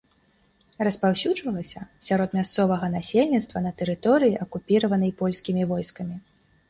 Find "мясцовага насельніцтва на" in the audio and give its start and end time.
2.39-3.75